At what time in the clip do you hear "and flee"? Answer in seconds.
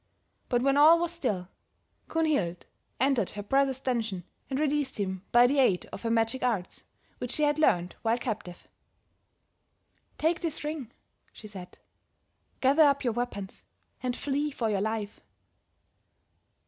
14.01-14.49